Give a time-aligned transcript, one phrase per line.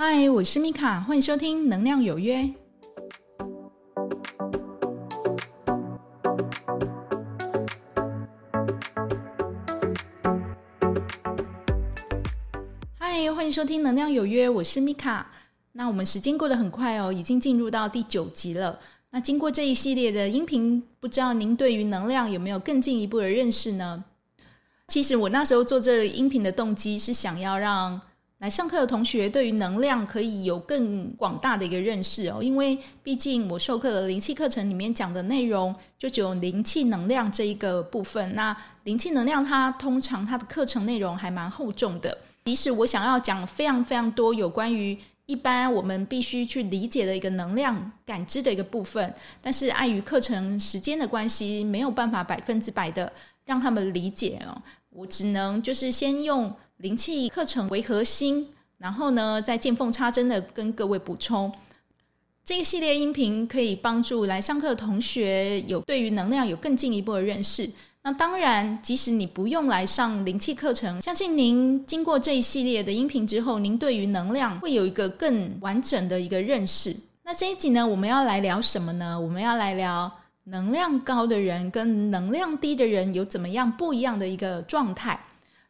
[0.00, 2.42] 嗨，我是米卡，欢迎收听《能量有约》。
[12.96, 15.32] 嗨，欢迎收听《能量有约》，我是米卡。
[15.72, 18.78] 那我们时间过得很快哦，已经进入到第九集了。
[19.10, 24.04] 那经过这一系列的音频，不知道您对于能量有没有更进一步的认识呢？
[24.86, 28.00] 其实我那时候做这音频的动机是想要让
[28.38, 38.32] 来上课的同学对于能量可以有更广大的一个认识哦，因为毕竟我授课的灵气课程里面讲的内容就只有灵气能量这一个部分。
[38.36, 53.12] 那灵气能量它通常它的课程内容还蛮厚重的，即使我想要讲非常非常多有关于一般我们必须去理解的一个能量感知的一个部分，但是碍于课程时间的关系，没有办法百分之百的
[53.48, 54.60] 让他们理解哦。
[54.90, 61.50] 我只能就是先用灵气课程为核心，然后呢，再见缝插针的跟各位补充。
[62.44, 67.68] 这个系列音频可以帮助来上课的同学有对于能量有更进一步的认识。
[68.02, 76.94] 那当然，即使你不用来上灵气课程，相信您经过这一系列的音频之后，您对于能量会有一个更完整的一个认识。
[77.22, 79.18] 那这一集呢，我们要来聊什么呢？
[79.20, 80.10] 我们要来聊。
[80.50, 85.20] 能量高的人跟能量低的人有怎么样不一样的一个状态？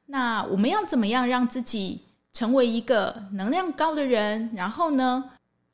[0.06, 5.32] 那我们要怎么样让自己成为一个能量高的人，然后呢，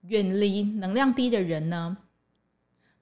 [0.08, 1.96] 远离能量低的人呢？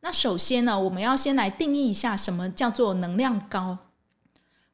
[0.00, 3.78] 那首先呢，我们要先来定义一下什么叫做能量高。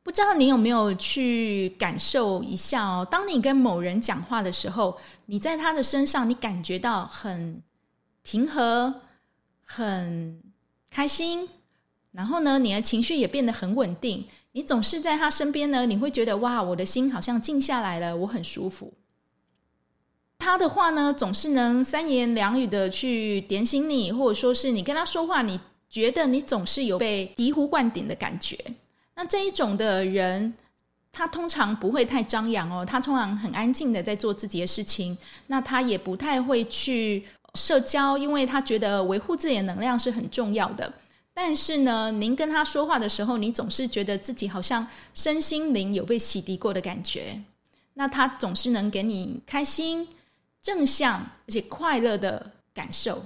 [0.02, 3.06] 不知道你有没有去感受一下哦？
[3.10, 7.62] 当你跟某人讲话的时候，你在他的身上，你感觉到很
[8.22, 9.02] 平和，
[9.66, 10.42] 很。
[10.91, 11.48] 开心，
[12.12, 14.27] 然后呢，你的情绪也变得很稳定。
[14.53, 18.92] 你总是在他身边呢，你会觉得哇，我的心好像静下来了，我很舒服。
[20.39, 28.58] 他的话呢，总是能三言两语的去点醒你，或者说是你跟他说话，你觉得你总是有被醍醐灌顶的感觉。
[29.14, 30.55] 那这一种的人，
[31.12, 35.17] 他通常不会太张扬哦，他通常很安静的在做自己的事情。
[35.48, 37.24] 那他也不太会去。
[37.58, 40.92] 社交，因为他觉得维护自己的能量是很重要的。
[41.35, 47.41] 但是呢，您跟他说话的时候，你总是觉得自己好像身心灵有被洗涤过的感觉。
[47.95, 50.08] 那他总是能给你开心、
[50.63, 51.14] 正向
[51.47, 53.24] 而且快乐的感受。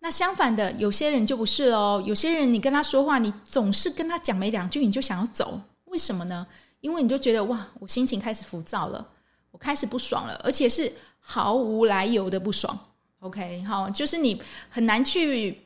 [0.00, 2.02] 那相反的，有些人就不是哦。
[2.04, 5.60] 有些人你跟他说话，你总是跟他讲没两句，你就想要走。
[5.86, 6.46] 为什么呢？
[6.80, 9.06] 因为你就觉得哇，我心情开始浮躁了，
[9.52, 12.76] 我开始不爽了，而且是毫无来由的不爽。
[13.22, 15.56] OK，好，就是你很难去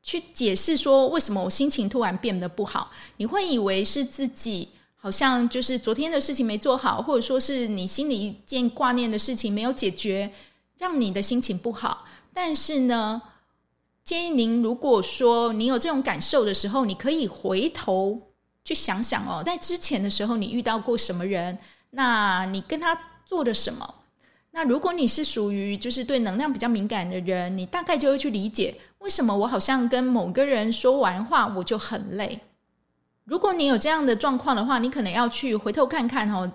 [0.00, 2.88] 去解释说为什么我心情突然变得不好。
[3.16, 10.32] 你会以为是自己好像就是昨天的事情没做好，或者说是你心里一件挂念的事情没有解决，
[10.78, 12.04] 让你的心情不好。
[12.32, 13.20] 但是呢，
[14.04, 18.30] 建议您如果说你有这种感受的时候，你可以回头
[18.64, 21.58] 去想想哦，在之前的时候你遇到过什么人，
[21.90, 23.96] 那你跟他做的什么？
[24.52, 32.40] 那如果你是属于就是对能量比较敏感的人，你大概就会去理解为什么我好像跟某个人说完话我就很累。
[33.24, 36.52] 如果你有这样的状况的话，你可能要去回头看看哦，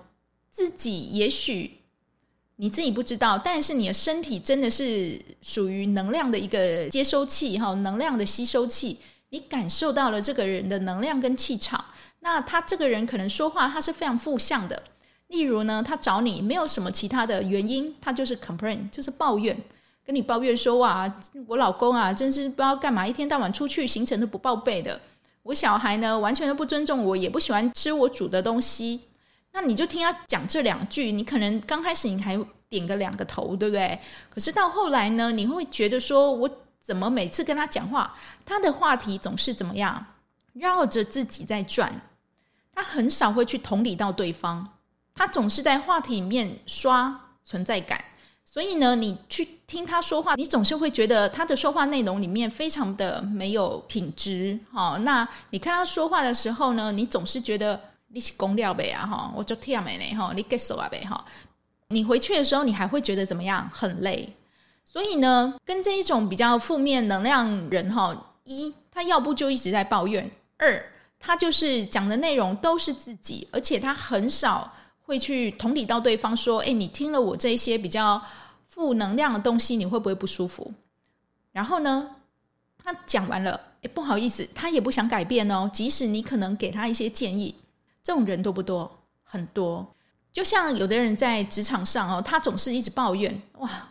[0.50, 1.80] 自己也许
[2.56, 8.98] 你自己不知道，但是你的身体真的是属于能量的一个接收器哈，能量的吸收器，
[9.30, 11.82] 你感受到了这个人的能量跟气场，
[12.20, 14.82] 那他这个人可能说话他是非常负向的。
[15.28, 19.56] 例如呢，他找你没有什么其他的原因，他就是 complain，就是抱怨，
[20.04, 21.12] 跟你抱怨说哇，
[21.46, 25.00] 我老公啊，真是不知道干嘛，一天到晚出去行程都不报备的。
[25.42, 29.00] 我小孩呢，完全都不尊重我，也不喜欢吃我煮的东西。
[29.52, 32.38] 那你就听他讲这两句，你可能刚开始你还
[32.68, 33.98] 点个两个头，对不对？
[34.28, 36.50] 可是到后来呢，你会觉得说，我
[36.80, 40.06] 怎么每次跟他讲话，他的话题总是怎么样，
[40.52, 42.00] 绕着自己在转，
[42.74, 44.75] 他很少会去同理到对方。
[45.16, 48.04] 他总是在话题里面刷存在感，
[48.44, 54.58] 所以呢，你去听他说话，你总是会觉得他的说话内容里面非常的没有品质。
[54.70, 61.24] 哈，那你看他说话的时候呢，你总是觉得你是公料呗啊，哈，我就听没呢，哈，你 get 手啊呗，哈，
[61.88, 63.66] 你回去的时候，你还会觉得怎么样？
[63.72, 64.30] 很累。
[64.84, 68.14] 所以呢，跟这一种比较负面能量人，哈，
[68.44, 74.70] 一他要不就一直在抱怨，二他就是讲的内容都是自己，而且他很少。
[75.06, 78.20] 会去同理到对方说：“哎，你听了我这一些比较
[78.66, 80.74] 负能量的东西，你会不会不舒服？”
[81.52, 82.10] 然后呢，
[82.76, 85.70] 他讲完了，哎，不好意思，他也不想改变哦。
[85.72, 87.54] 即使你可能给他一些建议，
[88.02, 88.98] 这种人多不多？
[89.22, 89.86] 很多。
[90.32, 93.88] 就像有的人在职场上哦，他总是一直抱怨，哇，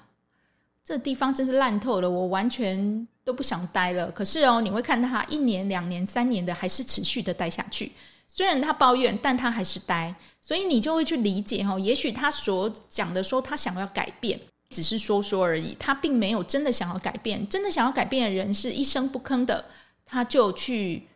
[0.83, 4.11] 这地方真是烂透了，我完全都不想待了。
[4.11, 7.93] 可是哦，你会看他一年、两年、三年的，还是持续的待下去。
[8.27, 10.13] 虽然他抱怨，但他还是呆。
[10.41, 14.39] 所以你就会去理解哈，也许他所讲的说他想要改变，
[14.69, 17.47] 只是说说而已，他并没有真的想要改变。
[17.49, 19.65] 真的想要改变的人是一声不吭的，
[20.05, 21.07] 他就去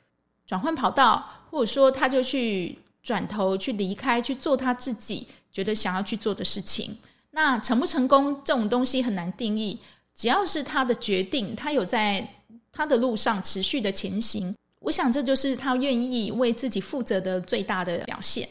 [0.46, 2.80] 转换跑道，或者说他就去。
[3.02, 6.96] 转头去离开，去做他自己觉得想要去做的事情。
[7.32, 9.80] 那成不成功这种东西很难定义，
[10.14, 12.36] 只要是他的决定，他有在
[12.74, 18.48] 他的路上持续的前行，我想这就是他愿意为自己负责的最大的表现。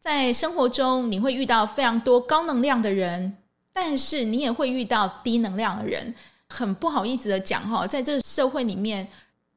[0.00, 3.36] 在生活中，你会遇到非常多高能量的人，
[3.72, 6.14] 但是你也会遇到低能量的人。
[6.48, 9.06] 很不好意思的讲哈，在这社会里面，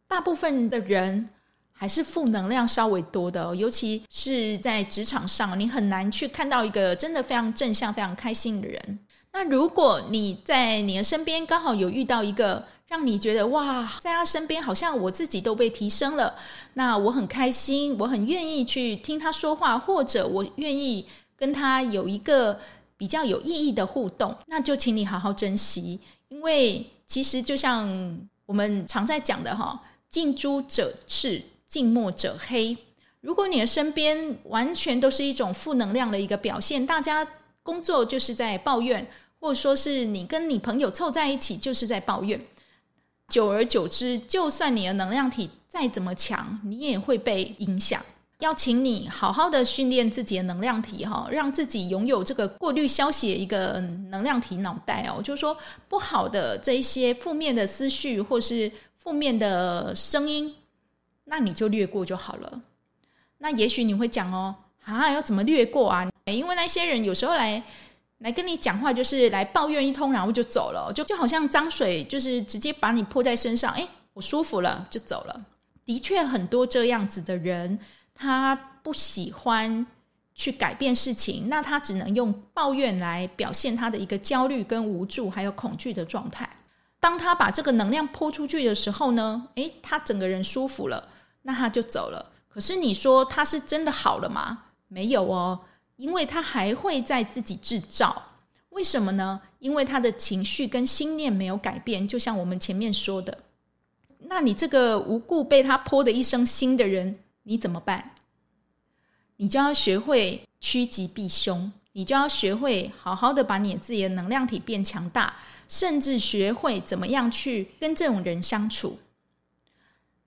[0.07, 1.29] 大部分的人。
[1.77, 8.99] 还是负能量稍微多的，尤其是在职场上，你很难去看到一个真的非常正向、非常开心的人。
[9.33, 16.35] 那如果你在你的身边刚好有遇到一个让你觉得哇，在他身边好像我自己都被提升了，
[16.73, 21.05] 那我很开心，我很愿意去听他说话，或者我愿意
[21.35, 22.59] 跟他有一个
[22.97, 25.99] 比较有意义的互动，那就请你好好珍惜，
[26.29, 27.87] 因为其实就像
[28.45, 31.41] 我们常在讲的哈，近朱者赤。
[31.67, 32.77] 近墨者黑。
[33.19, 37.27] 如果你的身边完全都是一种负能量的一个表现，大家
[37.63, 39.05] 工作就是在抱怨，
[39.39, 42.39] 或者说是你跟你朋友凑在一起就是在抱怨，
[43.29, 48.01] 久而久之，就算你的能量体再怎么强，你也会被影响。
[48.39, 53.79] 要请你好好的训练自己的能量体哈，让自己拥有这个过滤消息一个
[54.09, 55.57] 能量体脑袋哦，就是说
[55.87, 60.53] 不好的这一些负面的思绪或是负面的声音。
[61.23, 62.61] 那你就略过就好了。
[63.37, 66.07] 那也许你会讲哦，啊，要怎么略过啊？
[66.25, 67.63] 因为那些人有时候来
[68.25, 75.45] 来跟你讲话，就是来抱怨一通，然后就走了，就就好像脏水，就是直接把你泼在身上，诶，我舒服了就走了。
[75.85, 77.77] 的确，很多这样子的人，
[78.15, 79.85] 他不喜欢
[80.33, 86.49] 去改变事情，那他只能用抱怨来表现他的一个焦虑跟无助，还有恐惧的状态。
[86.99, 91.09] 当他把这个能量泼出去的时候呢，诶，他整个人舒服了。
[91.43, 92.31] 那他就走了。
[92.49, 94.63] 可是你说他是真的好了吗？
[94.87, 95.59] 没有哦，
[95.95, 98.31] 因为他还会在自己制造。
[98.69, 99.41] 为什么呢？
[99.59, 102.05] 因为他的情绪跟心念没有改变。
[102.07, 103.37] 就像我们前面说的，
[104.19, 108.11] 那你这个无故被他泼的一身腥的人，你怎么办？
[109.37, 115.37] 你就要学会趋吉避凶，你就要学会好好的把你自己的能量体变强大，
[115.69, 118.99] 甚至学会怎么样去跟这种人相处。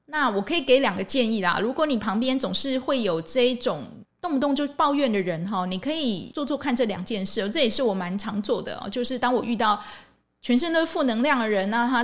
[0.06, 1.58] 那我可以给两个建议啦。
[1.60, 3.86] 如果你旁边总是会有这一种
[4.20, 7.48] 动不动就抱怨的人哈，你可以做做看这两件事。
[7.50, 9.82] 这也是我蛮常做的，就是当我遇到
[10.40, 12.02] 全身都是负能量的人，那他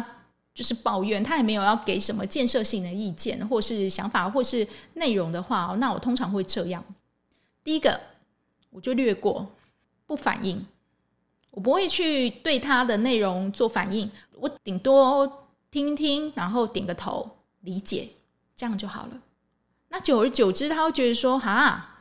[0.55, 6.85] 就是抱怨，他也没有要给什么建设性的意见或是想法或是内容的话，那我通常会这样：
[7.63, 8.01] 第一个，
[8.71, 9.47] 我就略过，
[10.07, 10.65] 不反应，
[11.51, 17.31] 我不会去对他的内容做反应，我顶多听一听，然后点个头。
[17.65, 18.11] 理解，
[18.55, 19.19] 这样就好了。
[19.89, 21.94] 那久而久之，他会觉得说：“哈，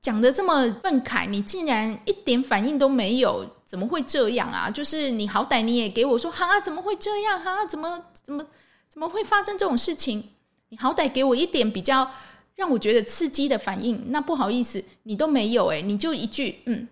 [0.00, 4.70] 讲的这么愤慨，你竟然一点反应都没有，怎么会这样啊？
[4.70, 7.38] 就是你好歹你也给我说，哈，怎么会这样？
[7.38, 8.44] 哈，怎么怎么
[8.88, 10.24] 怎么会发生这种事情？
[10.70, 12.10] 你好歹给我一点比较
[12.54, 14.10] 让我觉得刺激的反应。
[14.10, 16.88] 那不好意思，你都没有，诶，你就一句嗯，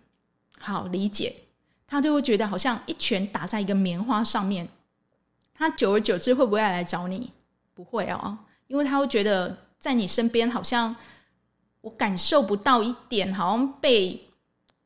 [0.59, 1.35] 好，理解。
[1.87, 4.69] 他就会觉得好像一拳打在一个棉花上面。
[5.55, 7.33] 他久而久之会不会来找你？
[7.73, 10.95] 不会哦，因为他会觉得在你身边好像
[11.89, 14.29] 我感受不到一点好像被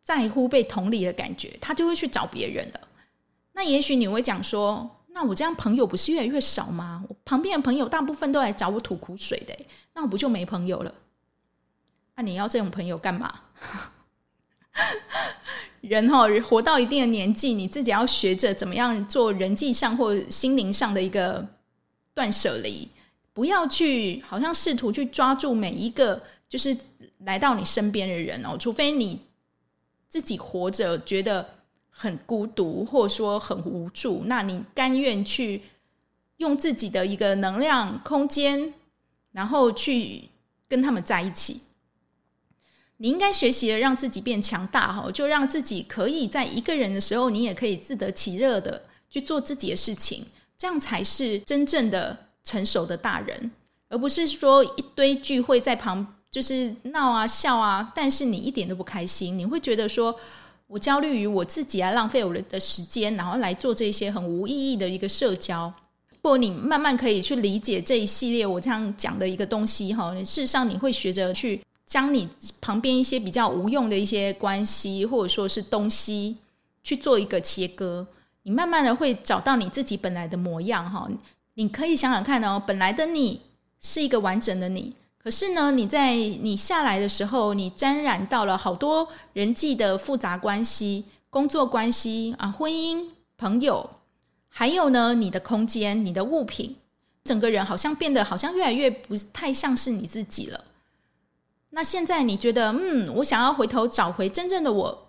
[0.04, 2.80] 在乎、被同理的感觉，他就会去找别人了。
[3.54, 7.02] 那也许你会讲说：“那我这样朋友不是越来越少吗？
[7.08, 9.52] 我旁边的朋友大部分都来找我吐苦水的，
[9.94, 10.94] 那我不就没朋友了？
[12.14, 13.40] 那你要这种朋友干嘛？
[15.80, 21.44] 人哈，活到一定的年纪，你自己要学着怎么样做人际上或心灵上的一个。”
[22.14, 22.86] 断舍离，
[23.32, 26.76] 不要去好像试图去抓住每一个就是
[27.20, 29.20] 来到你身边的人哦，除非你
[30.08, 31.48] 自己活着觉得
[31.88, 35.62] 很孤独，或者说很无助，那你甘愿去
[36.38, 38.74] 用自己的一个能量空间，
[39.30, 40.28] 然后去
[40.68, 41.60] 跟他们在一起。
[42.98, 50.24] 你应该学习的让自己变强大哈，就让自己可以在一个人的时候，你也可以自得其乐的去做自己的事情。
[50.56, 53.50] 这样才是真正的成熟的大人，
[53.88, 60.14] 而不是说一堆聚会在旁就是闹啊笑啊，但是你一点都不开心，你会觉得说
[60.66, 65.72] 我焦虑于我自己啊，浪费我的时间，然后来做这些很无意义的一个社交。
[66.10, 72.28] 不过你慢慢可以去理解这一系列我这样讲的一个东西哈，事实上你会学着去将你
[72.60, 76.36] 旁边一些比较无用的一些关系或者说是东西
[76.82, 78.06] 去做一个切割，
[78.44, 81.08] 你慢慢的会找到你自己本来的模样哈。
[81.54, 83.42] 你可以想想看哦，本来的你
[83.80, 93.06] 是一个完整的你，可是呢，你在你下来的时候，你沾染到了好多人际的复杂关系、工作关系啊、婚姻、
[93.36, 93.90] 朋友。
[94.54, 96.76] 还有呢，你的空间、你的物品，
[97.24, 100.64] 整个人好像变得好像越来越不太像是你自己了。
[101.70, 105.08] 那现在你觉得，嗯，我想要回头找回真正的我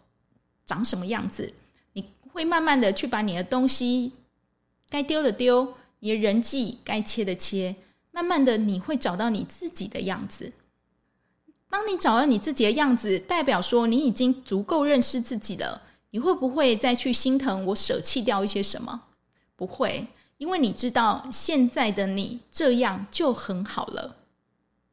[0.66, 1.54] 长什么样子？
[1.92, 4.14] 你会慢慢的去把你的东西
[4.90, 5.74] 该丢的丢，
[6.04, 7.74] 你的人际该切的切，
[8.12, 10.52] 慢慢的你会找到你自己的样子。
[11.70, 15.82] 当你找到你自己的样子，代表说你已经足够认识自己了。
[16.10, 19.04] 你会不会再去心疼我舍弃掉一些什么？
[19.56, 20.06] 不会，
[20.38, 24.18] 因为你知道现在的你这样就很好了。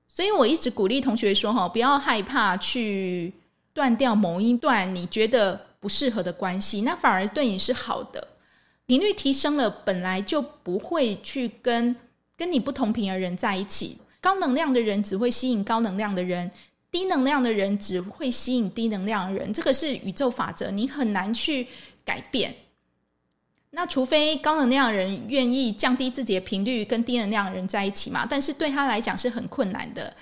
[0.06, 3.32] 所以我一直鼓励同学说：“哈，不要害怕去
[3.72, 8.28] 断掉某一段你觉得不适合的关系，那反而对你是好的。
[8.90, 11.94] 频率提升了，本来就不会去跟
[12.36, 13.96] 跟你不同频的人在一起。
[14.20, 16.50] 高能量的人只会吸引高能量的人，
[16.90, 19.52] 低能量的人只会吸引低能量的人。
[19.52, 21.68] 这个是宇宙法则，你很难去
[22.04, 22.52] 改变。”
[23.70, 28.26] 那除非高能量的人愿意降低自己的频率，跟低能量的人在一起嘛？
[28.28, 30.12] 但是对他来讲是很困难的，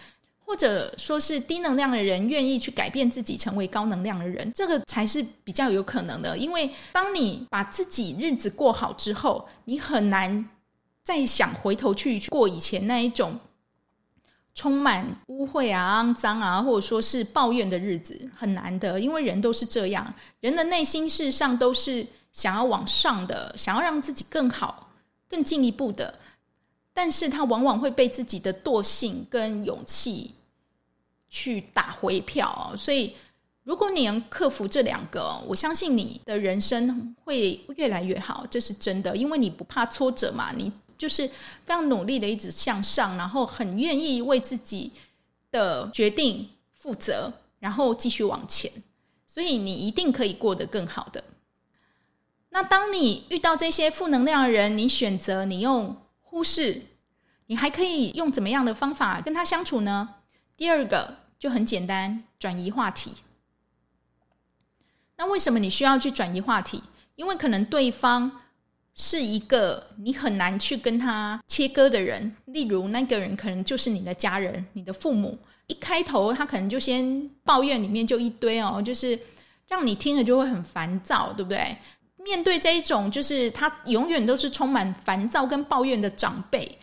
[0.49, 6.37] 或者说是低能量的人愿意去改变自己，成为高能量的人，这个才是比较有可能的。
[6.37, 10.49] 因为当你把自己日子过好之后，你很难
[11.05, 13.38] 再想回头去过以前那一种
[14.55, 18.99] 充满污秽啊、肮脏啊，或者说是抱怨的日子，很难的。
[18.99, 22.07] 因为人都是这样，人的内心事实上都是。
[22.31, 24.93] 想要往上的，想要让自己更好、
[25.28, 26.14] 更进一步的，
[26.93, 30.35] 但是他往往会被自己的惰性跟勇气
[31.28, 32.76] 去打回票哦。
[32.76, 33.14] 所以，
[33.64, 39.16] 如果你能克服这两个，我相信你的人生会越来越好，这是真的。
[39.16, 44.90] 因为你不怕挫折嘛，你就是非常努力的一直向上，然后很愿意为自己
[45.50, 48.70] 的决定负责，然后继续往前，
[49.26, 51.23] 所以你一定可以过得更好的。
[52.50, 56.82] 那当你遇到这些负能量的人，你选择你用忽视，
[57.47, 60.14] 你还可以用怎么样的方法跟他相处呢？
[60.58, 63.14] 第二个就很简单，转移话题。
[65.16, 66.82] 那为什么你需要去转移话题？
[67.14, 68.40] 因为可能对方
[68.96, 75.38] 是一个你很难去跟他切割的人，例如那个人可能就是你的家人、你的父母。
[75.68, 79.16] 一开头他可能就先抱怨，里面就一堆哦，就是
[79.68, 81.76] 让你听了就会很烦躁，对不对？
[82.16, 86.78] 面对这一种，就是他永远都是充满烦躁跟抱怨的长辈，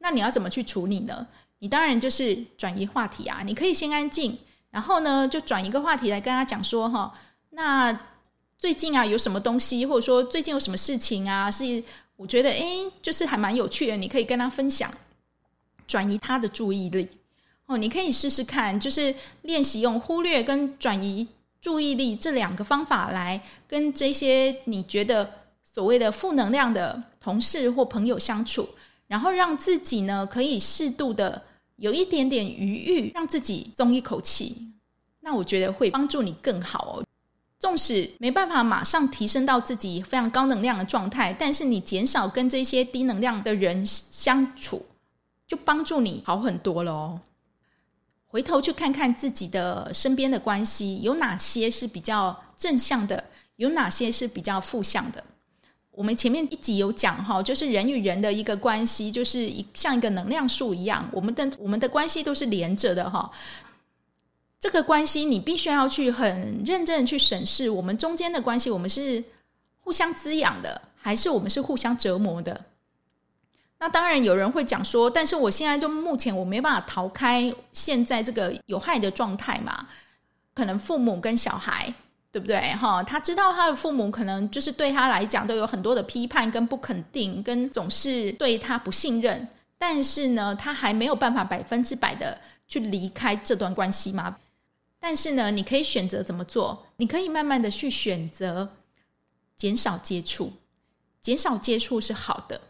[0.00, 1.26] 那你要怎么去处理呢？
[1.58, 3.42] 你当然就是转移话题啊！
[3.44, 4.36] 你可以先安静，
[4.70, 7.12] 然后呢，就转一个话题来跟他讲说哈，
[7.50, 7.98] 那
[8.58, 11.82] 最近啊有什么东西，或者说最近有什么事情啊，是
[12.16, 14.90] 我觉得诶，就是还蛮有趣的，你可以跟他分享，
[15.86, 17.08] 转移他的注意力
[17.66, 17.76] 哦。
[17.76, 21.28] 你可以试试看，就是练习用忽略跟转移。
[21.58, 25.28] 注意力这两个方法来跟这些你觉得
[25.64, 28.68] 所谓的负能量的同事或朋友相处，
[29.06, 31.42] 然后让自己呢可以适度的
[31.76, 34.72] 有一点点余裕，让自己松一口气。
[35.20, 37.04] 那我觉得会帮助你更好哦。
[37.58, 44.86] 纵使没办法马上提升到自己非常高能量的状态，但是你减少跟这些低能量的人相处，
[45.48, 47.20] 就帮助你好很多了哦。
[48.26, 53.24] 回头去看看自己的身边的关系，有哪些是比较正向的，
[53.56, 55.24] 有哪些是比较负向的。
[55.96, 63.30] 我们前面一集有讲哈，就是人与人的一个关系，就是一像一个能量树一样，我们的我们的关系都是连着的哈。
[64.60, 69.24] 这个关系你必须要去很认真的去审视，我们中间的关系，我们是
[69.80, 72.62] 互相滋养的，还是我们是互相折磨的？
[73.78, 79.88] 那当然有人会讲说，但是我现在就目前我没办法逃开现在这个有害的状态嘛。
[80.52, 81.92] 可能父母跟小孩，
[82.36, 82.60] 对不对？
[82.74, 89.48] 哈，他知道他的父母可能就是对他来讲都有很多的批判跟不肯定，跟总是对他不信任。
[89.78, 92.38] 但是呢，他还没有办法百分之百的
[92.68, 94.36] 去离开这段关系嘛。
[94.98, 96.84] 但是呢，你可以选择怎么做？
[96.98, 98.68] 你可以慢慢的去选择
[99.56, 100.52] 减少接触，
[101.22, 102.60] 减少接触是好的。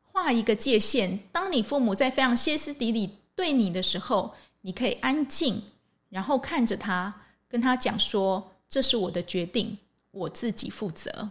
[0.00, 5.62] 画一个界限，当你父母在非常歇斯底里对你的时候，你可以安静，
[6.08, 7.14] 然后看着他，
[7.46, 9.78] 跟他讲说：“这是我的决定，
[10.10, 11.30] 我自己负责。”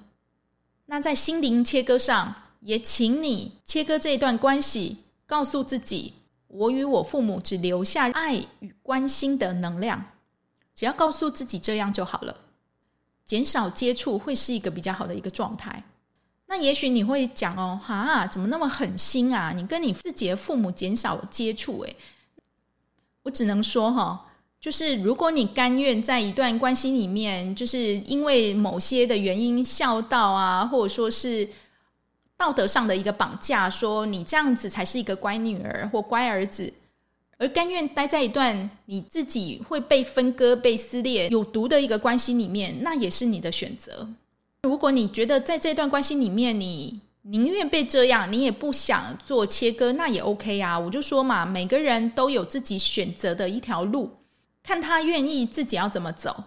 [0.88, 6.14] 那在心灵切割上，也请你切割这一段关系，告诉自己
[6.48, 10.12] ：“我与我父母只留下爱与关心的能量。”
[10.74, 12.40] 只要告诉自己这样就好了，
[13.26, 15.84] 减少接触会是一个比较好的一个状态。
[16.46, 19.52] 那也许你会讲哦，哈，怎么那么狠心啊？
[19.52, 21.96] 你跟你自己的父母减少接触，诶，
[23.24, 24.27] 我只能说哈，
[24.60, 31.48] 就是如果你甘愿在一段关系里面，就是因为某些的原因孝道啊，或者说是
[32.36, 36.74] 道德上的一个绑架，说你这样子才是一个乖女儿或乖儿子，
[37.38, 44.10] 而甘愿待在一段你自己会被分割、被撕裂、有毒的一个关系里面，那也是你的选择。
[44.64, 50.78] 如果你觉得在这段关系里面，你宁愿被这样，你也不想做切割，那也 OK 啊。
[50.78, 54.10] 我就说嘛，每个人都有自己选择的一条路，
[54.68, 56.44] 看他愿意自己要怎么走。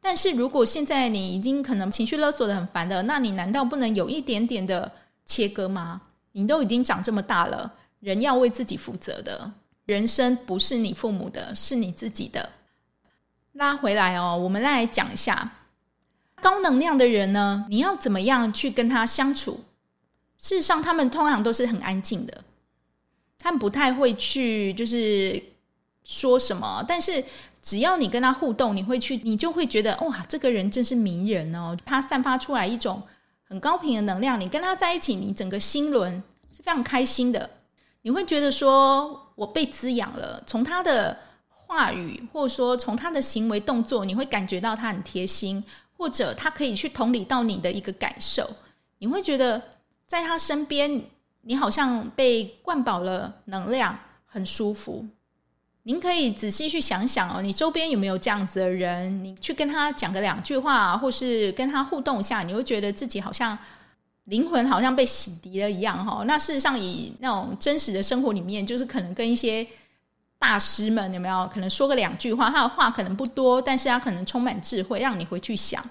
[0.00, 4.92] 但是如果现在你已经可能情绪勒索得很烦的，那你难道不能有一点点的
[5.26, 6.00] 切割吗？
[6.30, 9.50] 你都已经长这么大了，人要为自己负责的，
[9.84, 12.50] 人生不是你父母的，是你自己的。
[13.54, 15.56] 拉回来哦，我们来讲一下。
[16.40, 19.64] 高能量的人呢，你要怎么样去跟他相处？
[20.38, 22.44] 事实上，他们通常都是很安静的，
[23.38, 25.42] 他们不太会去就是
[26.10, 26.84] 说什么。
[26.88, 27.24] 但是
[27.62, 31.76] 只要你跟他互动，你会去，你就会觉得哇，这个人真是迷人哦！
[31.84, 33.00] 他散发出来一种
[33.44, 37.48] 很高频的能量，你跟他在一起，你整个心轮是非常开心的。
[38.02, 41.16] 你会觉得说我被滋养了，从他的
[41.48, 45.64] 话语或者说从他的行为动作，你会感觉到他很贴心。
[46.00, 48.48] 或者他可以去同理到你的一个感受，
[49.00, 49.60] 你会觉得
[50.06, 51.04] 在他身边，
[51.42, 55.06] 你好像被灌饱了能量，很舒服。
[55.90, 59.24] 您可以仔细去想想哦，你周边有没有这样子的人？
[59.24, 63.58] 你去跟他讲个两句话，或是跟他互动一下，你会觉得自己好像
[64.26, 66.22] 灵魂好像被洗涤了一样哈。
[66.28, 69.66] 那事实上，以那种真实的生活里面，就是可能跟一些。
[70.38, 72.48] 大师们有没有可能说个两句话？
[72.48, 75.84] 他的话可能不多，但是他可能充满智慧，让你回去想。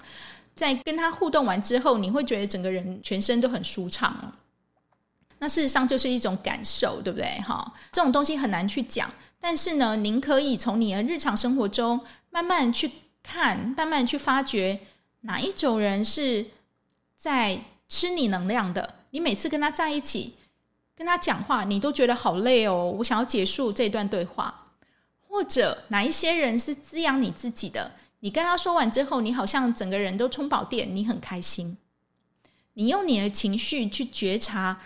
[0.56, 4.32] 在跟他互动完之后，你会觉得整个人全身都很舒畅。
[5.38, 7.40] 那事实上就是一种感受，对不对？
[7.42, 9.08] 哈，这种东西很难去讲。
[9.40, 12.00] 但是呢，您可以从你的日常生活中
[12.30, 12.90] 慢慢去
[13.22, 14.78] 看，慢慢去发掘
[15.22, 16.46] 哪一种人是
[17.16, 18.96] 在吃你能量的。
[19.10, 20.34] 你每次跟他在一起。
[20.92, 22.94] 跟他讲话，你都觉得好累哦。
[22.98, 24.66] 我想要结束这段对话，
[25.26, 27.92] 或者哪一些人是滋养你自己的？
[28.18, 31.78] 你跟他说完之后，你好像整个人都充饱电，你很开心。
[32.74, 34.78] 你用你的情绪去觉察，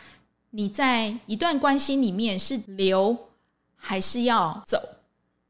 [0.51, 3.19] 你在一段关系里面是留
[3.85, 4.79] 还是要走？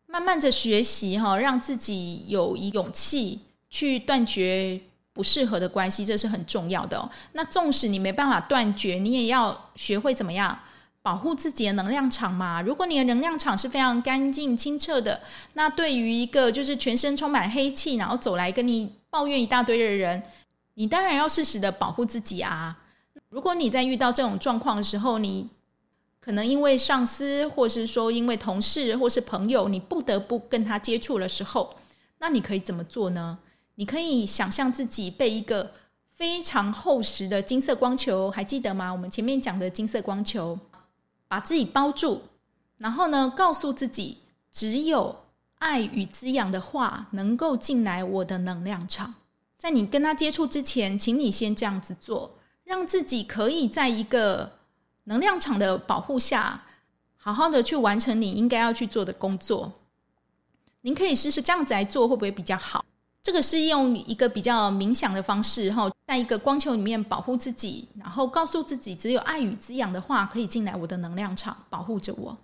[0.07, 4.81] 慢慢的学习哈，让自己有勇气去断绝。
[5.15, 7.09] 不适合的关系，这是很重要的。
[7.35, 10.59] 那纵使你没办法断绝，你也要学会怎么样
[11.03, 12.61] 保护自己的能量场嘛。
[12.61, 15.21] 如果你的能量场是非常干净清澈的，
[15.53, 20.21] 那对于一个就是全身充满黑气，然后走来跟你抱怨一大堆的人，
[20.75, 22.77] 你当然要适时的保护自己啊。
[23.29, 25.49] 如果你在遇到这种状况的时候，你
[26.25, 31.77] 可能因为上司，或是说因为同事，或是朋友，你不得不跟他接触的时候，
[32.19, 33.39] 那你可以怎么做呢？
[33.75, 35.73] 你可以想象自己被一个
[36.09, 38.91] 非常厚实的金色光球，还记得吗？
[38.91, 40.59] 我们前面讲的金色光球，
[41.29, 42.23] 把自己包住，
[42.79, 45.15] 然后呢，告诉自己，只有
[45.57, 49.13] 爱与滋养的话能够进来我的能量场。
[49.59, 54.53] 在你跟他接触之前，请你先这样子做，让自己可以在一个
[55.05, 56.63] 能量场的保护下，
[57.17, 59.73] 好好的去完成你应该要去做的工作。
[60.83, 62.85] 您可以试试这样子来做，会不会比较好？
[63.23, 72.37] 这个是用一个比较冥想的方式，哈，在一个光球里面保护自己，然后告诉自己，只有爱与滋养的话可以进来我的能量场，保护着我。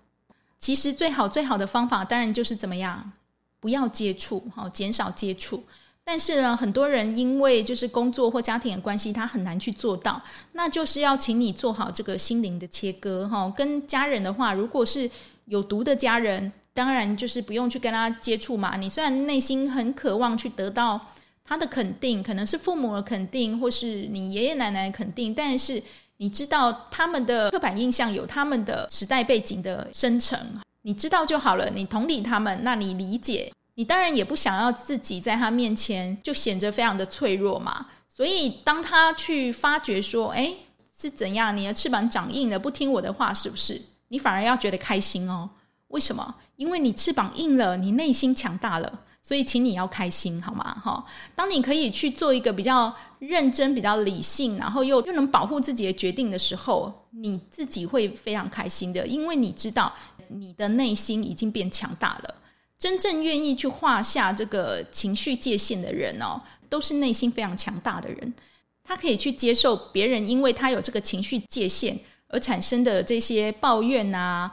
[0.59, 3.12] 其实最好最好的方法，当然就是怎么样，
[3.61, 5.62] 不要接触，哈，减少接触。
[6.11, 10.20] 但是呢，很多人因为就是工作或家庭的关系，他很难去做到。
[10.55, 13.49] 那就是要请你做好这个心灵的切割，哈。
[13.57, 15.09] 跟家人的话，如果是
[15.44, 16.53] 有毒的家人。
[16.75, 18.77] 当然，就是不用去跟他接触嘛。
[18.77, 21.01] 你虽然内心很渴望去得到
[21.44, 25.81] 他的肯定，可能是父母的肯定，或是你爷爷奶奶的肯定，但是
[26.16, 30.37] 你知道他们的刻板印象有他们的时代背景的生成，
[30.83, 31.70] 你知道就好了。
[31.70, 37.87] 你同理他们，那你理解，你当然也不想要自己在他面前就显得非常的脆弱嘛。
[38.09, 40.52] 所以，当他去发觉说：“哎，
[40.94, 41.56] 是怎样？
[41.56, 45.48] 你的翅膀长硬了，不听我的话，是不是？”你反而要觉得开心哦。
[45.88, 46.35] 为什么？
[46.56, 50.76] 因为你翅膀硬了，你内心强大了，所以请你要开心，好吗？
[50.85, 51.02] 哈，
[51.35, 59.90] 当你可以去做一个比较认真、比较理性，然后又又能保护自己的决定的时候，你自己会非常开心的，因为你知道
[60.28, 62.35] 你的内心已经变强大了。
[62.80, 68.34] 真正愿意去画下这个情绪界限的人哦，都是内心非常强大的人，
[68.82, 74.50] 他可以去接受别人因为他有这个情绪界限而产生的这些抱怨啊、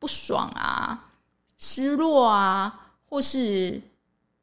[0.00, 1.08] 不爽啊。
[1.64, 3.80] 失落啊，或是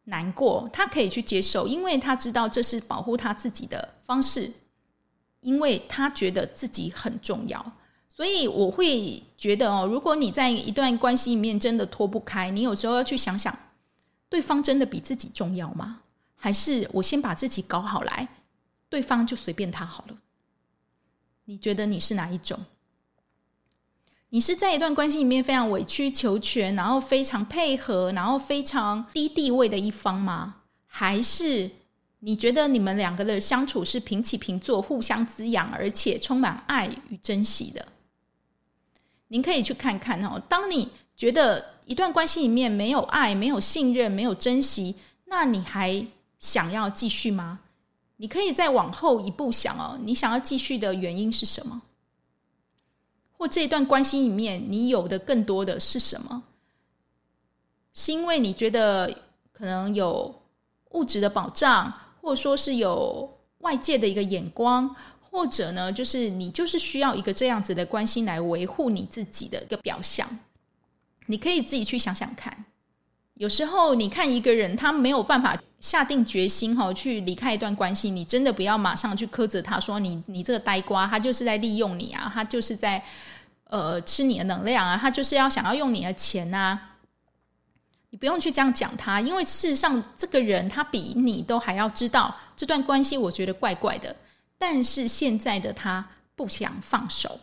[0.05, 4.49] 难过，他可以去接受，因为他知道这是保护他自己的方式，
[5.41, 7.73] 因为他觉得自己很重要。
[8.19, 13.57] 所以我会觉得哦，如果你在一段关系里面真的脱不开，你有时候要去想想，
[14.27, 16.01] 对方真的比自己重要吗？
[16.35, 18.27] 还是我先把自己搞好来，
[18.89, 20.17] 对方就随便他好了？
[21.45, 22.59] 你觉得你是哪一种？
[24.31, 30.57] 你是在一段关系里面非常委曲求全，然后非常配合，然后非常低地位的一方吗？
[30.85, 31.71] 还是
[32.19, 37.87] 你觉得你们两个的相处是平起平坐、互相滋养，而且充满爱与珍惜的？
[39.29, 40.39] 您可以去看看哦。
[40.47, 46.05] 当你觉得一段关系里面没有爱、没有信任、没有珍惜，那你还
[46.39, 47.59] 想要继续吗？
[48.17, 51.81] 你可以再往后一步想哦，你想要继续的原因是什么？
[53.37, 56.43] 或这一段关系里面，你有的更多的是什么？
[57.93, 59.13] 是因为你觉得
[59.51, 60.41] 可能有
[60.91, 64.93] 物质的保障，或者说是有外界的一个眼光，
[65.31, 70.27] 或者呢，就是你就是需要一个这样子的关系来维护你自己的一个表象。
[71.27, 72.65] 你可以自己去想想看。
[73.35, 83.01] 有时候你看一个人，他没有办法下定决心哈，去离开一段关系，你真的不要马上去苛责他说，你你这个呆瓜，他就是在利用你啊，他就是在
[83.65, 86.97] 呃吃你的能量啊，他就是要想要用你的钱啊。
[88.09, 94.13] 你不用去这样讲他，因为事实上这个人他比你都还要知道这段关系，我觉得怪怪的。
[94.59, 97.39] 但是现在的他不想放手，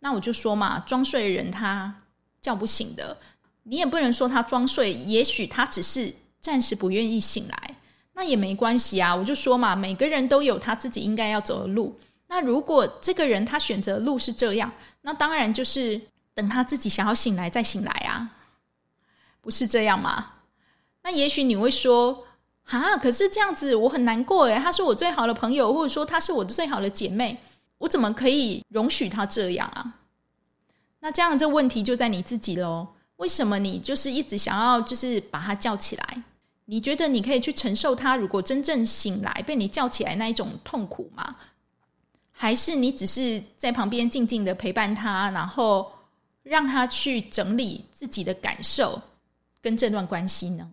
[0.00, 2.02] 那我就说嘛，装睡的人他
[2.40, 3.16] 叫不醒的。
[3.64, 7.76] 你也不能说他装睡，也许他只是暂时不愿意醒来，
[8.14, 9.14] 那也没关系啊。
[9.14, 11.96] 我就说嘛，每个人都有他自己应该要走的路。
[12.26, 16.00] 那如果这个人他选择的路是这样，那当然就是
[16.34, 18.30] 等他自己想要醒来再醒来啊，
[19.40, 20.32] 不是这样吗？
[21.04, 22.26] 那也许你会说
[22.64, 27.38] 啊，可是这样子我很难过诶，他是我最好的朋友，或者说他是我的最好的姐妹，
[27.78, 29.94] 我怎么可以容许他这样啊？
[31.00, 32.86] 那这样这问题就在你自己喽。
[33.16, 36.22] 为什么你就是一直想要就是把他叫起来？
[36.64, 41.36] 你觉得你可以去承受他如果真正醒来被你叫起来那一种痛苦吗？
[42.30, 45.92] 还是你只是在旁边静静的陪伴他，然后
[46.42, 49.00] 让他去整理自己的感受
[49.60, 50.68] 跟这段关系呢？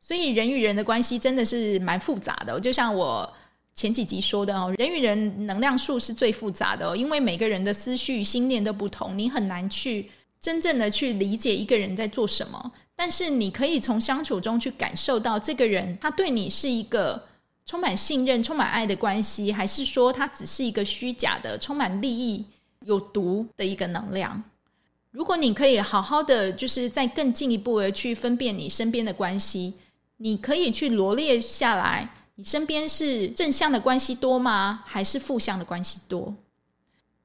[0.00, 3.30] 所以人与人的关系真的是蛮复杂的，就像我
[3.74, 10.10] 前几集说的哦，人与人能量数是最复杂的哦，因为每个人的思绪心念都不同，你很难去。
[10.40, 17.22] 真正的去理解一个人在做什么，但是你可以从相处中去感受到这个人他对你是一个
[17.66, 22.42] 充满信任、充满爱的关系，还是说他只是一个虚假的、充满利益、
[22.86, 24.42] 有毒的一个能量？
[25.10, 29.74] 如果你可以好好的，就是再更进一步的去分辨你身边的关系，
[30.22, 34.82] 你可以去罗列下来，你身边是正向的关系多吗？
[34.84, 36.34] 还是负向的关系多？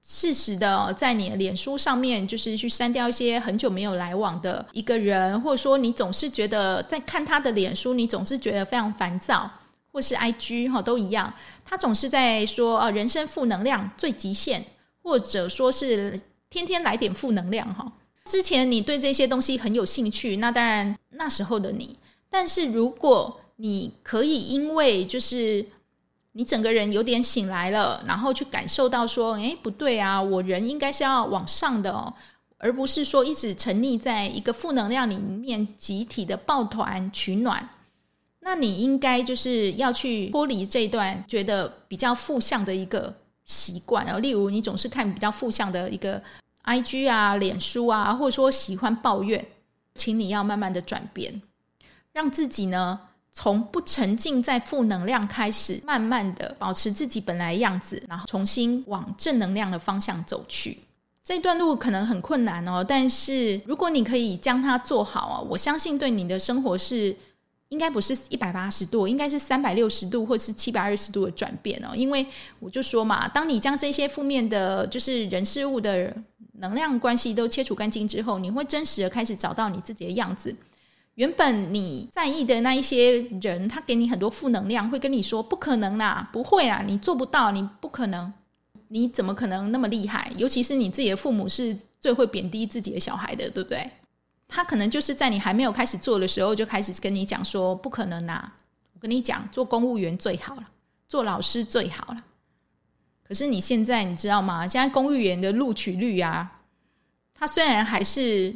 [0.01, 9.49] 适时的在你的脸书上面，就是去删掉一些很久没有来往的一个人，或者说你总是觉得在看他的脸书，你总是觉得非常烦躁，
[9.91, 11.33] 或是 IG 哈都一样，
[11.65, 14.65] 他总是在说呃人生负能量最极限，
[15.03, 16.17] 或者说是
[16.49, 17.91] 天天来点负能量哈。
[18.23, 21.97] 之前你对这些东西很有兴趣，那当然那时候的你，
[22.35, 25.65] 但是如果你可以因为就是。
[26.37, 32.13] 你整个人有点醒来了，然后去感受到说，诶，不对啊，我人应该是要往上的哦，
[32.57, 37.69] 而不是说一直沉溺在一个负能量里面，集体的抱团取暖。
[38.41, 46.21] 那你应该就是要去脱离这段觉得比较负向的一个习惯哦，例如你总是看比较负向的一个
[46.65, 49.47] IG 啊、脸书啊，或者说喜欢抱怨，
[49.95, 51.41] 请你要慢慢的转变，
[52.15, 52.99] 让自己呢。
[53.37, 60.79] 从不沉浸在负能量开始，慢慢的保持自己本来的样子，然后重新往正能量的方向走去。
[61.21, 67.13] 这段路可能很困难哦，但是如果你可以将它做好啊，我相信对你的生活是
[67.67, 71.89] 应该不是一百八十度，应该是三百六十度或是七百二十度的转变哦。
[71.93, 72.25] 因为
[72.61, 76.15] 我就说嘛，当你将这些负面的，就是人事物的
[76.59, 80.55] 能量关系都切除干净之后，你会真实的开始找到你自己的样子。
[81.15, 88.31] 原本你在意的那一些人，他给你很多负能量，会跟你说不可能啦，不会啦，你做不到，你不可能，
[88.89, 90.31] 你怎么可能那么厉害？
[90.37, 93.89] 尤其是你自己的父母是最会贬低自己的小孩的，对不对？
[94.47, 98.53] 他可能就是在你还没有开始做的时候，就开始跟你讲说不可能啦。
[98.93, 100.65] 我跟你讲，做公务员最好了，
[101.07, 102.17] 做老师最好了。
[103.27, 104.67] 可是你现在你知道吗？
[104.67, 106.61] 现在公务员的录取率啊，
[107.33, 108.53] 他虽然还是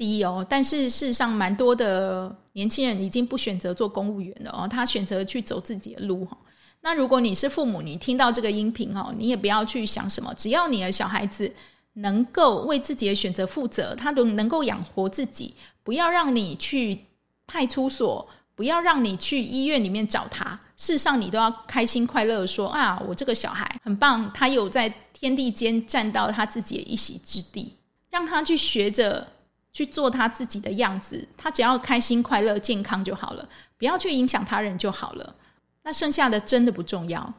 [0.00, 6.34] 低哦，但是事实上蛮多的年轻人已经不选择做公务员了哦，他选择去走自己的路哈。
[6.80, 11.52] 那如果你是父母，你听到这个音频哦，你也不要去想什么，只要你的小孩子
[11.92, 17.04] 能够为自己的选择负责，他都能够养活自己，不要让你去
[17.46, 18.26] 派出所。
[18.56, 20.44] 不要让你去医院里面找他，
[20.76, 27.78] 事实上你都要开心快乐说啊，我这个小孩很棒，他有在天地间站到他自己的一席之地，
[28.10, 29.26] 让他去学着
[29.72, 35.34] 去做他自己的样子，他只要开心快乐健康就好了，不要去影响他人就好了。
[35.82, 37.32] 那剩下的真的不重要。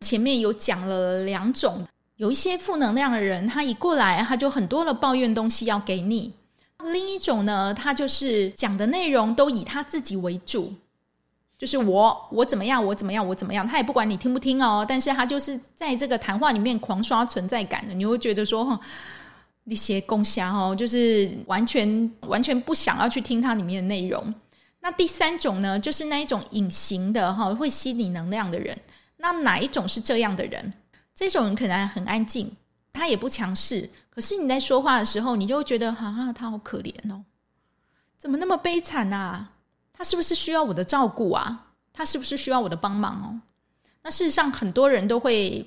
[0.00, 1.86] 前面有讲了两种，
[2.16, 6.34] 有一些负能量的人，他一过来他就很多的抱怨东西要给你。
[6.92, 10.74] 另一种呢，他就是讲的内容都以他自己为主，
[11.56, 18.80] 就是我我怎么样，我怎么样，我怎么样，他也不管你听不听哦，但是他就是在这个谈话里面狂刷存在感的，你会觉得说，
[19.64, 24.34] 一些共享哦，就是完全完全不想要去听它里面的内容。
[24.80, 28.76] 那第三种呢，就是那一种隐形的哈，会吸你能量的人。
[29.16, 30.72] 那哪一种是这样的人？
[31.14, 32.50] 这种人可能很安静，
[32.92, 33.88] 他也不强势。
[34.10, 37.22] 可是你在说话的时候，你就会觉得啊，他好可怜哦，
[38.18, 39.52] 怎么那么悲惨啊？
[39.92, 41.68] 他是不是需要我的照顾啊？
[41.92, 43.38] 他是不是需要我的帮忙哦？
[44.02, 45.64] 那事实上，很多人都会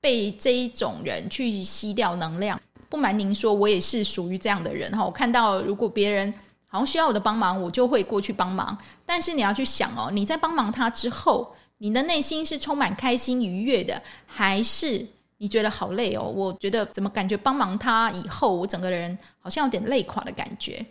[0.00, 2.58] 被这一种人去吸掉能量。
[2.94, 5.04] 不瞒您说，我也是属于这样的人哈。
[5.04, 6.32] 我看到如果别人
[6.68, 8.78] 好像需要我的帮忙，我就会过去帮忙。
[9.04, 15.04] 但是你要去想哦，你在帮忙他之后，你的内心是充满开心愉悦的，还是？
[15.38, 16.22] 你觉得好累哦？
[16.22, 20.86] 我觉得怎么感觉帮忙他以后，我整个人好像有点累垮的感觉。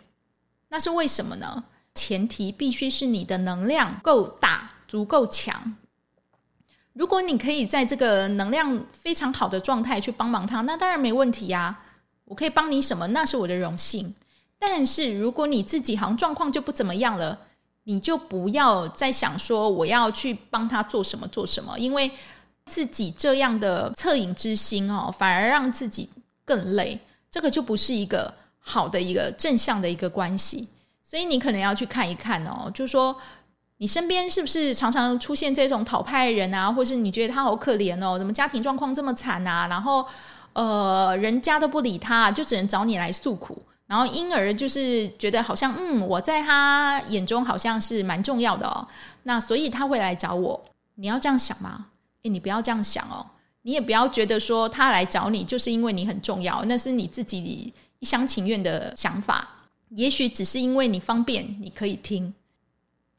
[0.68, 1.64] 那是为什么呢？
[1.94, 5.74] 前提必须是你的能量够大、足够强。
[6.92, 11.80] 如果你可以在这个能量非常好的状态去帮忙他，那当然没问题呀。
[12.24, 13.06] 我可以帮你什么？
[13.08, 14.14] 那是我的荣幸。
[14.58, 17.38] 但是如果你自己好像状况就不怎么样了，
[17.84, 22.10] 你就不要再想说我要去帮他做什么做什么，因为。
[22.66, 26.08] 自己这样的恻隐之心哦，反而让自己
[26.46, 26.98] 更累，
[27.30, 30.66] 这个就不是一个好的一个正向的一个关系。
[31.02, 33.14] 所以你可能要去看一看哦，就是说
[33.76, 39.66] 你身边是不是常常出现这种讨拍人啊，或是你觉得他好可怜哦，怎么家庭状况这么惨啊？
[39.68, 40.02] 然后
[40.54, 48.86] 呃，人家都不理他，就只能找你来诉苦，然后因而就是觉得好像嗯，我在他眼中好像是蛮重要的哦，
[49.24, 50.64] 那所以他会来找我。
[50.94, 51.86] 你要这样想吗？
[52.22, 53.26] 诶，你不要这样想哦，
[53.62, 59.48] 你也不要觉得说他来找你就是因为你很重要，那是你自己一厢情愿的想法。
[59.90, 62.34] 也许只是因为你方便，你可以听。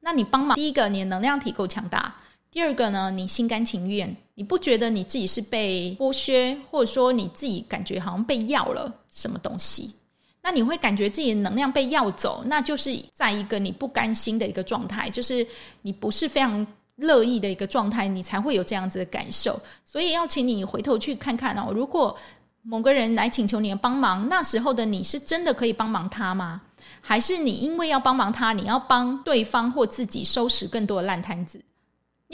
[0.01, 2.13] 那你帮忙，第一个，你的能量体够强大；
[2.55, 9.93] 第二个呢，你心甘情愿，你不觉得你自己是被剥削，或者说你自己感觉好像被要了什么东西？
[10.41, 15.45] 那你会感觉自己的能量被要走，那就是在一个你不甘心的一个状态，就是
[15.81, 16.65] 你不是非常。
[16.97, 19.59] 乐意的一个状态，你才会有这样子的感受。
[19.83, 22.17] 所以要请你回头去看看哦，如果
[22.61, 26.61] 某个人来请求你的帮忙，那时候的你是真的可以帮忙他吗？
[27.01, 31.59] 还是你因为要帮忙他，你要帮对方或自己收拾更多的烂摊子？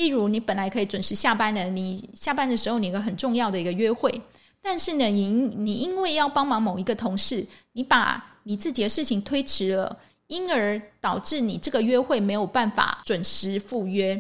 [0.02, 4.20] 例如，你本来可以准时下班的，你下班的时候你有个很重要的一个约会，
[4.60, 14.20] 但是呢，你你因为要帮忙某一个同事，你把你自己的事情推迟了，因而导致你这个约会没有办法准时赴约。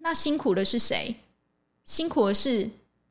[0.00, 1.16] 那辛苦的是谁？
[1.86, 2.68] 辛苦的是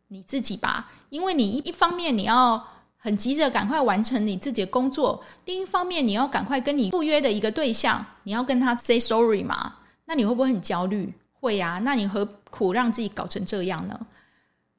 [0.10, 2.64] 你自己吧，因为你一方面你要
[2.98, 9.78] 很急着赶快完成你自己的工作，另一方面你要赶快跟你赴约的一个对象，你要跟他 say sorry 嘛？
[10.06, 11.12] 那你会不会很焦虑？
[11.40, 11.80] 会呀。
[11.84, 14.00] 那你何苦让自己搞成这样呢？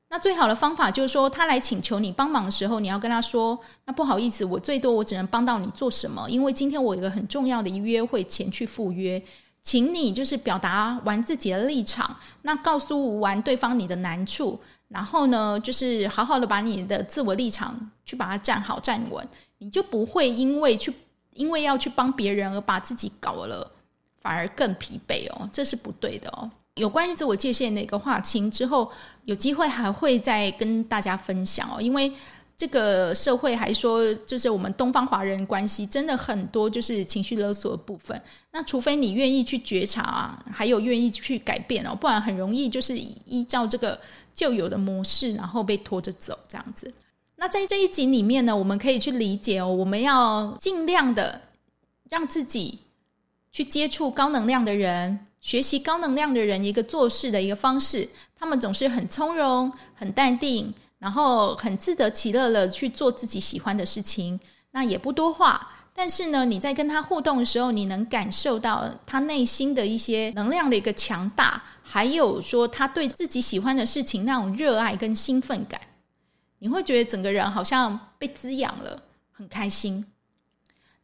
[0.09, 6.29] 那最好的方法就是说，他来请求你帮忙的时候，你要跟他说：“那不好意思，我最多我只能帮到你做什么？
[6.29, 9.23] 因为今天我有一个很重要的约会前去赴约。”
[9.63, 20.91] 请你就是表达完自己的立场，那告诉完对方你的难处，然后呢，就是好好的把你的自我立场去把它站好站稳，你就不会因为去
[21.35, 23.71] 因为要去帮别人而把自己搞了，
[24.21, 26.51] 反而更疲惫哦，这是不对的哦。
[26.77, 28.91] 有关于自我界限的一个划清之后，
[29.25, 32.11] 有机会还会再跟大家分享哦，因为
[32.57, 38.21] 这个社会还说，就是我们东方华人关系真的很多就是情绪勒索的部分。
[38.53, 43.99] 那除非你愿意去觉察啊，还有愿意去改变哦，不然很容易就是依照这个
[44.35, 46.93] 旧有的模式，然后被拖着走这样子。
[47.37, 51.41] 那在这一集里面呢，我们可以去理解哦，我们要尽量的
[52.11, 52.79] 让自己
[53.53, 58.09] 去接触高能量的人，学习高能量的人一个做事的一个方式。
[58.39, 60.75] 他们总是很从容、很淡定。
[61.01, 64.39] 然后很自得其乐的去做自己喜欢的事情，
[64.73, 65.73] 那也不多话。
[65.95, 75.81] 但是呢，你在跟他互动的时候，你能感受到他内心的一些能量的一个强大，还有说他对自己喜欢的事情那种热爱跟兴奋感，
[76.59, 80.05] 你会觉得整个人好像被滋养了，很开心。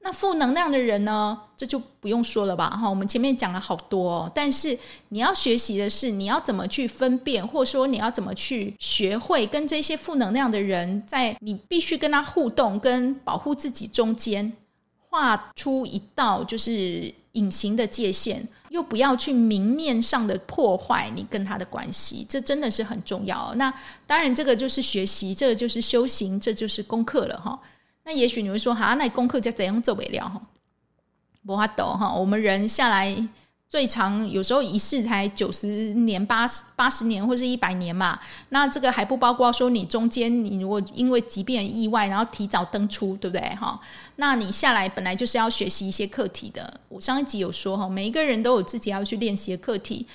[0.07, 1.37] 那负能量的人呢？
[1.57, 4.33] 这就不用说了吧，哈，我们前面讲了好多哦。
[4.33, 14.53] 但是你要学习的是，你要怎么去分辨，或者说你要怎么去学会跟这些负能量的人，在你必须跟他互动、跟保护自己中间，
[15.11, 23.53] 画出一道就是隐形的界限，又不要去明面上的破坏你跟他的关系，这真的是很重要。
[23.57, 23.75] 那
[24.07, 27.59] 当然，这个就是学习，这个就是修行，这就是功课了，哈。
[28.07, 30.40] 那也许你会说，哈，那功课就怎样做不了哈？
[31.45, 33.29] 不怕抖哈，我们人下来
[33.69, 38.21] 最长有时候一世才九十年、八十八十年或是一百年嘛。
[38.51, 43.81] 那这个还不包括说你中间你如果因为疾病意外，然后提早登出，对不对哈？
[44.14, 46.81] 那你下来本来就是要学习一些课题的。
[46.88, 50.07] 我上一集有说哈，每一个人都有自己要去练习的课题。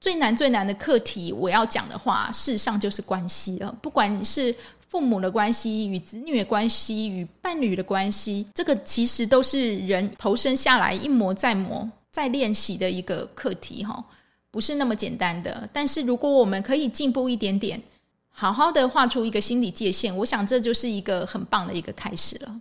[0.00, 4.52] 最难最难的课题，我要讲的话，事实上就是关系了，不管是。
[4.88, 14.04] 父母的关系与子女的关系与伴侣的关系，这个其实都是人投身下来一磨再磨再练习的一个课题哈，
[14.50, 15.68] 不是那么简单的。
[15.72, 17.82] 但是如果我们可以进步一点点，
[18.30, 22.60] 好好的画出一个心理界限，我想这就是一个很棒的一个开始了。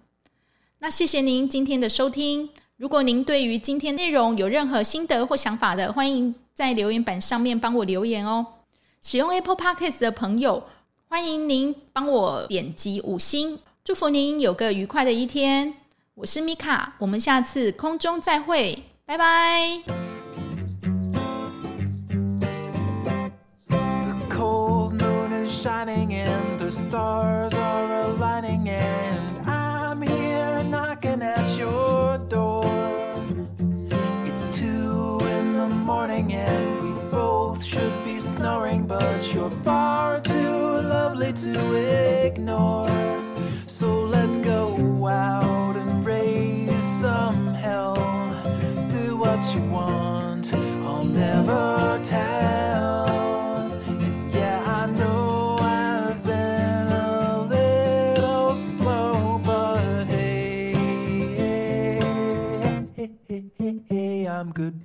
[0.79, 2.49] 那谢谢您今天的收听。
[2.77, 8.45] 如果您对于今天内容有任何心得或想法的，欢迎在留言板上面帮我留言哦。
[9.01, 10.63] 使用 Apple Podcast 的朋友，
[11.15, 15.73] 欢迎您帮我点击五星，祝福您有个愉快的一天。
[16.13, 19.81] 我是米卡，我们下次空中再会，拜拜。
[23.69, 25.65] The cold moon is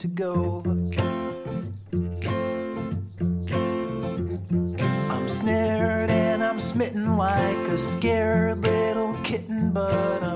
[0.00, 0.62] to go.
[5.10, 10.29] I'm snared and I'm smitten like a scared little kitten, but I'm